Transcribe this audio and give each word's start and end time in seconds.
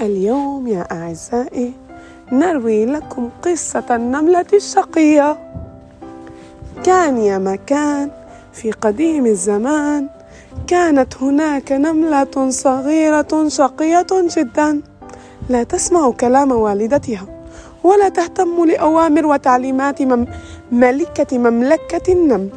اليوم 0.00 0.68
يا 0.68 0.86
أعزائي 0.92 1.72
نروي 2.32 2.86
لكم 2.86 3.30
قصة 3.42 3.84
النملة 3.90 4.46
الشقية. 4.52 5.38
كان 6.84 7.18
يا 7.18 7.38
مكان 7.38 8.10
في 8.52 8.70
قديم 8.70 9.26
الزمان 9.26 10.08
كانت 10.66 11.16
هناك 11.16 11.72
نملة 11.72 12.50
صغيرة 12.50 13.48
شقية 13.48 14.06
جدا. 14.12 14.80
لا 15.48 15.62
تسمع 15.62 16.10
كلام 16.10 16.52
والدتها 16.52 17.26
ولا 17.84 18.08
تهتم 18.08 18.64
لأوامر 18.64 19.26
وتعليمات 19.26 20.02
مم 20.02 20.26
ملكة 20.72 21.38
مملكة 21.38 22.12
النمل. 22.12 22.50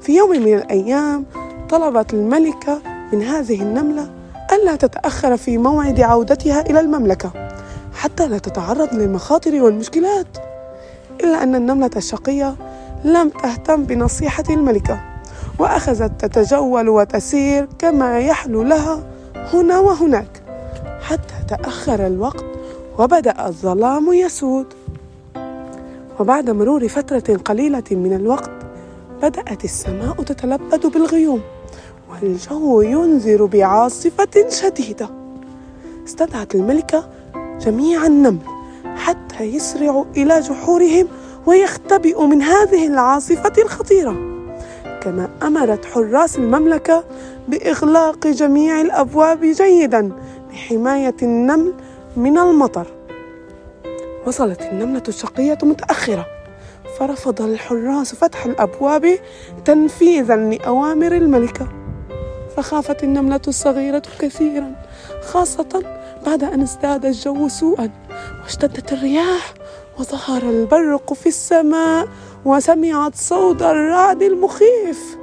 في 0.00 0.16
يوم 0.16 0.30
من 0.30 0.54
الأيام 0.54 1.24
طلبت 1.68 2.14
الملكة 2.14 2.80
من 3.12 3.22
هذه 3.22 3.62
النملة 3.62 4.10
ألا 4.66 4.76
تتأخر 4.76 5.36
في 5.36 5.58
موعد 5.58 6.00
عودتها 6.00 6.60
إلى 6.60 6.80
المملكة 6.80 7.32
حتى 7.94 8.28
لا 8.28 8.38
تتعرض 8.38 8.94
للمخاطر 8.94 9.62
والمشكلات 9.62 10.26
إلا 11.20 11.42
أن 11.42 11.54
النملة 11.54 11.90
الشقية 11.96 12.54
لم 13.04 13.28
تهتم 13.28 13.84
بنصيحة 13.84 14.44
الملكة 14.50 15.00
وأخذت 15.58 16.24
تتجول 16.24 16.88
وتسير 16.88 17.68
كما 17.78 18.18
يحلو 18.18 18.62
لها 18.62 19.02
هنا 19.52 19.78
وهناك 19.78 20.42
حتى 21.02 21.34
تأخر 21.48 22.06
الوقت 22.06 22.44
وبدأ 22.98 23.46
الظلام 23.46 24.12
يسود. 24.12 24.66
وبعد 26.20 26.50
مرور 26.50 26.88
فترة 26.88 27.36
قليلة 27.36 27.84
من 27.90 28.12
الوقت 28.12 28.50
بدأت 29.22 29.64
السماء 29.64 30.22
تتلبد 30.22 30.86
بالغيوم. 30.86 31.40
والجو 32.22 32.80
ينذر 32.80 33.44
بعاصفة 33.44 34.48
شديدة. 34.48 35.08
استدعت 36.06 36.54
الملكة 36.54 37.08
جميع 37.60 38.06
النمل 38.06 38.38
حتى 38.96 39.44
يسرعوا 39.44 40.04
إلى 40.16 40.40
جحورهم 40.40 41.08
ويختبئوا 41.46 42.26
من 42.26 42.42
هذه 42.42 42.86
العاصفة 42.86 43.52
الخطيرة. 43.58 44.16
كما 45.02 45.28
أمرت 45.42 45.84
حراس 45.84 46.36
المملكة 46.36 47.04
بإغلاق 47.48 48.26
جميع 48.26 48.80
الأبواب 48.80 49.40
جيدا 49.40 50.12
لحماية 50.52 51.16
النمل 51.22 51.74
من 52.16 52.38
المطر. 52.38 52.86
وصلت 54.26 54.62
النملة 54.62 55.02
الشقية 55.08 55.58
متأخرة. 55.62 56.26
فرفض 56.98 57.42
الحراس 57.42 58.14
فتح 58.14 58.46
الأبواب 58.46 59.18
تنفيذا 59.64 60.36
لأوامر 60.36 61.12
الملكة. 61.12 61.85
فخافت 62.56 63.04
النملة 63.04 63.40
الصغيرة 63.48 64.02
كثيرا 64.18 64.72
خاصة 65.22 65.82
بعد 66.26 66.44
أن 66.44 66.62
ازداد 66.62 67.04
الجو 67.04 67.48
سوءا. 67.48 67.90
واشتدت 68.42 68.92
الرياح 68.92 69.54
وظهر 69.98 70.42
البرق 70.42 71.12
في 71.12 71.26
السماء 71.26 72.08
وسمعت 72.44 73.14
صوت 73.14 73.62
الرعد 73.62 74.22
المخيف. 74.22 75.16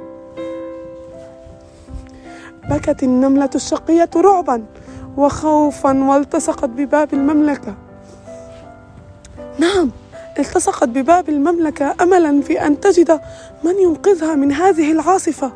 بكت 2.70 3.02
النملة 3.02 3.50
الشقية 3.54 4.10
رعبا 4.16 4.64
وخوفا 5.16 6.04
والتصقت 6.04 6.68
بباب 6.68 7.14
المملكة. 7.14 7.74
نعم 9.58 9.90
التصقت 10.38 10.88
بباب 10.88 11.28
المملكة 11.28 11.94
أملا 12.00 12.40
في 12.40 12.66
أن 12.66 12.80
تجد 12.80 13.20
من 13.64 13.78
ينقذها 13.78 14.34
من 14.34 14.52
هذه 14.52 14.92
العاصفة. 14.92 15.52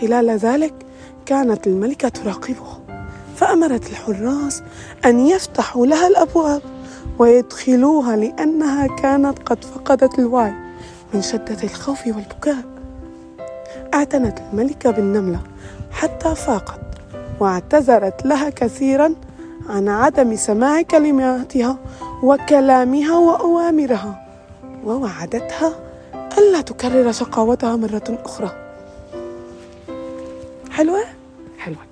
خلال 0.00 0.30
ذلك 0.30 0.74
كانت 1.26 1.66
الملكة 1.66 2.08
تراقبه 2.08 2.80
فأمرت 3.36 3.90
الحراس 3.90 4.62
أن 5.04 5.26
يفتحوا 5.26 5.86
لها 5.86 6.06
الأبواب 6.06 6.62
ويدخلوها 7.18 8.16
لأنها 8.16 8.86
كانت 8.86 9.38
قد 9.38 9.64
فقدت 9.64 10.18
الوعي 10.18 10.52
من 11.14 11.22
شدة 11.22 11.56
الخوف 11.64 12.06
والبكاء 12.06 12.64
أعتنت 13.94 14.38
الملكة 14.52 14.90
بالنملة 14.90 15.40
حتى 15.90 16.34
فاقت 16.34 16.80
واعتذرت 17.40 18.26
لها 18.26 18.50
كثيرا 18.50 19.14
عن 19.68 19.88
عدم 19.88 20.36
سماع 20.36 20.82
كلماتها 20.82 21.78
وكلامها 22.22 23.18
وأوامرها 23.18 24.26
ووعدتها 24.84 25.72
ألا 26.38 26.60
تكرر 26.60 27.12
شقاوتها 27.12 27.76
مرة 27.76 28.18
أخرى 28.24 28.50
حلوة؟ 30.70 31.19
حلوة 31.60 31.89